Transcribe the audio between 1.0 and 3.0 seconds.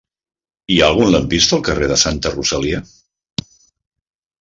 lampista al carrer de Santa Rosalia?